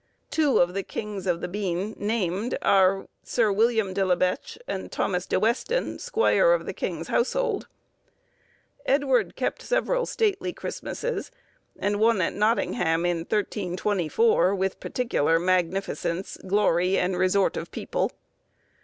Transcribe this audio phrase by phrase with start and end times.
[0.31, 4.91] Two of the kings of the bean named, are, Sir William de la Bech, and
[4.91, 7.67] Thomas de Weston, squire of the king's household.
[8.87, 11.29] Edward kept several stately Christmasses,
[11.77, 18.11] and one at Nottingham in 1324, with particular magnificence, glory, and resort of people.